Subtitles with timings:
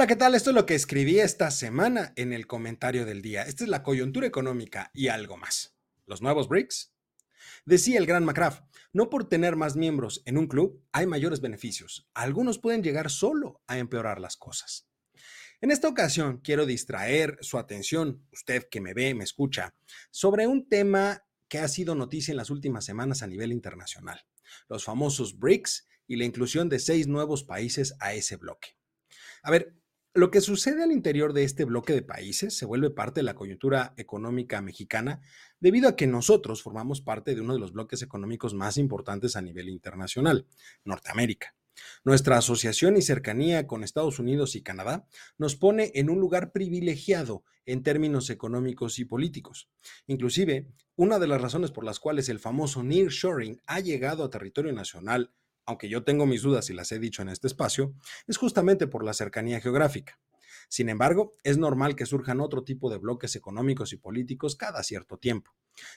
[0.00, 0.34] Hola, ¿qué tal?
[0.34, 3.42] Esto es lo que escribí esta semana en el comentario del día.
[3.42, 5.76] Esta es la coyuntura económica y algo más.
[6.06, 6.94] ¿Los nuevos BRICS?
[7.66, 12.08] Decía el gran McCraft, no por tener más miembros en un club hay mayores beneficios.
[12.14, 14.88] Algunos pueden llegar solo a empeorar las cosas.
[15.60, 19.74] En esta ocasión quiero distraer su atención, usted que me ve, me escucha,
[20.10, 24.26] sobre un tema que ha sido noticia en las últimas semanas a nivel internacional,
[24.66, 28.80] los famosos BRICS y la inclusión de seis nuevos países a ese bloque.
[29.42, 29.74] A ver,
[30.12, 33.34] lo que sucede al interior de este bloque de países se vuelve parte de la
[33.34, 35.20] coyuntura económica mexicana
[35.60, 39.42] debido a que nosotros formamos parte de uno de los bloques económicos más importantes a
[39.42, 40.48] nivel internacional,
[40.84, 41.54] Norteamérica.
[42.04, 45.06] Nuestra asociación y cercanía con Estados Unidos y Canadá
[45.38, 49.70] nos pone en un lugar privilegiado en términos económicos y políticos.
[50.08, 54.72] Inclusive, una de las razones por las cuales el famoso nearshoring ha llegado a territorio
[54.72, 55.32] nacional
[55.70, 57.94] aunque yo tengo mis dudas y las he dicho en este espacio,
[58.26, 60.18] es justamente por la cercanía geográfica.
[60.68, 65.16] Sin embargo, es normal que surjan otro tipo de bloques económicos y políticos cada cierto
[65.16, 65.52] tiempo.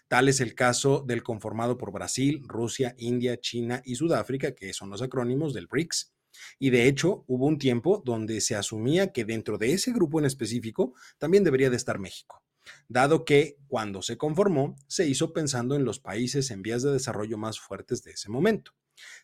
[0.08, 4.92] Tal es el caso del conformado por Brasil, Rusia, India, China y Sudáfrica, que son
[4.92, 6.14] los acrónimos del BRICS.
[6.60, 10.26] Y de hecho, hubo un tiempo donde se asumía que dentro de ese grupo en
[10.26, 12.44] específico también debería de estar México,
[12.88, 17.38] dado que cuando se conformó se hizo pensando en los países en vías de desarrollo
[17.38, 18.74] más fuertes de ese momento.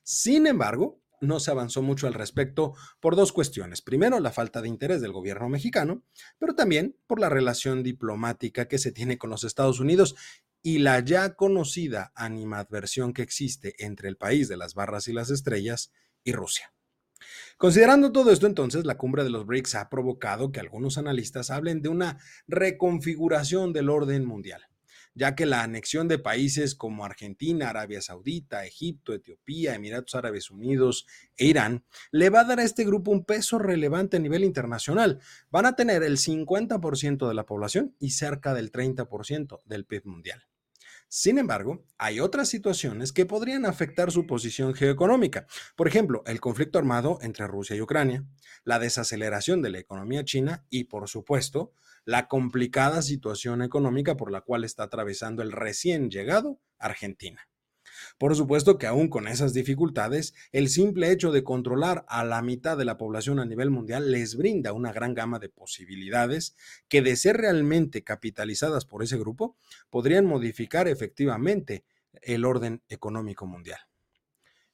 [0.03, 3.81] Sin embargo, no se avanzó mucho al respecto por dos cuestiones.
[3.81, 6.03] Primero, la falta de interés del gobierno mexicano,
[6.37, 10.15] pero también por la relación diplomática que se tiene con los Estados Unidos
[10.61, 15.29] y la ya conocida animadversión que existe entre el país de las barras y las
[15.29, 15.91] estrellas
[16.23, 16.73] y Rusia.
[17.57, 21.81] Considerando todo esto, entonces, la cumbre de los BRICS ha provocado que algunos analistas hablen
[21.81, 22.17] de una
[22.47, 24.69] reconfiguración del orden mundial
[25.13, 31.05] ya que la anexión de países como Argentina, Arabia Saudita, Egipto, Etiopía, Emiratos Árabes Unidos
[31.37, 35.19] e Irán le va a dar a este grupo un peso relevante a nivel internacional.
[35.49, 40.43] Van a tener el 50% de la población y cerca del 30% del PIB mundial.
[41.11, 45.47] Sin embargo, hay otras situaciones que podrían afectar su posición geoeconómica.
[45.75, 48.25] Por ejemplo, el conflicto armado entre Rusia y Ucrania,
[48.63, 51.73] la desaceleración de la economía china y, por supuesto,
[52.05, 57.49] la complicada situación económica por la cual está atravesando el recién llegado Argentina.
[58.17, 62.77] Por supuesto que aún con esas dificultades, el simple hecho de controlar a la mitad
[62.77, 66.55] de la población a nivel mundial les brinda una gran gama de posibilidades
[66.87, 69.55] que de ser realmente capitalizadas por ese grupo,
[69.89, 71.83] podrían modificar efectivamente
[72.21, 73.79] el orden económico mundial.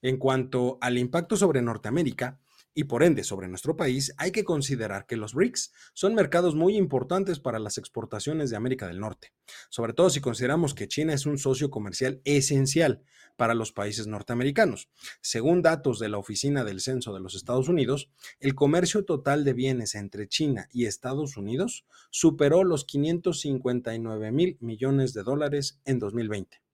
[0.01, 2.39] En cuanto al impacto sobre Norteamérica,
[2.75, 6.75] y por ende sobre nuestro país, hay que considerar que los BRICS son mercados muy
[6.75, 9.33] importantes para las exportaciones de América del Norte,
[9.69, 13.01] sobre todo si consideramos que China es un socio comercial esencial
[13.37, 14.89] para los países norteamericanos.
[15.21, 18.09] Según datos de la Oficina del Censo de los Estados Unidos,
[18.39, 25.13] el comercio total de bienes entre China y Estados Unidos superó los 559 mil millones
[25.13, 26.64] de dólares en 2020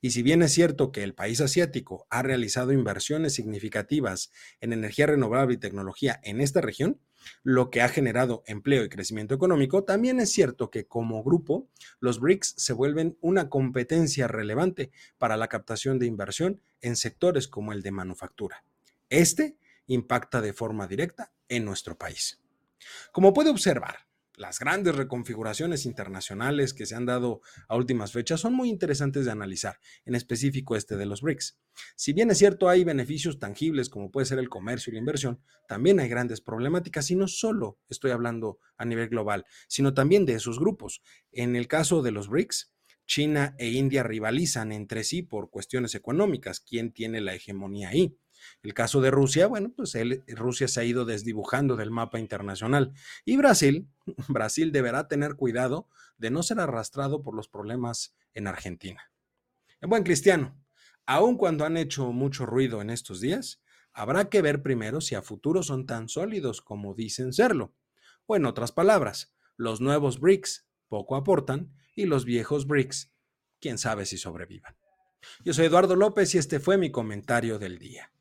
[0.00, 4.30] y si bien es cierto que el país asiático ha realizado inversiones significativas
[4.60, 7.00] en energía renovable y tecnología en esta región,
[7.42, 11.68] lo que ha generado empleo y crecimiento económico, también es cierto que como grupo,
[12.00, 17.72] los BRICS se vuelven una competencia relevante para la captación de inversión en sectores como
[17.72, 18.64] el de manufactura.
[19.08, 22.40] Este impacta de forma directa en nuestro país.
[23.12, 28.52] Como puede observar, las grandes reconfiguraciones internacionales que se han dado a últimas fechas son
[28.52, 31.58] muy interesantes de analizar, en específico este de los BRICS.
[31.96, 35.42] Si bien es cierto hay beneficios tangibles como puede ser el comercio y la inversión,
[35.68, 40.34] también hay grandes problemáticas y no solo estoy hablando a nivel global, sino también de
[40.34, 41.02] esos grupos.
[41.32, 42.72] En el caso de los BRICS,
[43.06, 48.18] China e India rivalizan entre sí por cuestiones económicas, quién tiene la hegemonía ahí.
[48.62, 49.96] El caso de Rusia, bueno, pues
[50.28, 52.92] Rusia se ha ido desdibujando del mapa internacional.
[53.24, 53.88] Y Brasil,
[54.28, 59.12] Brasil deberá tener cuidado de no ser arrastrado por los problemas en Argentina.
[59.80, 60.58] En buen cristiano,
[61.04, 63.62] aun cuando han hecho mucho ruido en estos días,
[63.92, 67.74] habrá que ver primero si a futuro son tan sólidos como dicen serlo.
[68.26, 73.12] O en otras palabras, los nuevos BRICS poco aportan y los viejos BRICS,
[73.60, 74.76] quién sabe si sobrevivan.
[75.44, 78.12] Yo soy Eduardo López y este fue mi comentario del día.